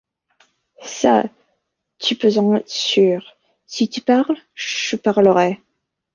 Ça, 0.83 1.25
tu 1.99 2.15
peux 2.15 2.35
en 2.39 2.55
être 2.55 2.67
sûr: 2.67 3.35
si 3.67 3.87
tu 3.87 4.01
parles, 4.01 4.35
je 4.55 4.95
parlerai. 4.95 5.61